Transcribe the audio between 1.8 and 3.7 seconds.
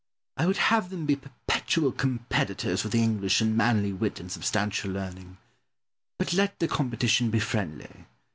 competitors with the English in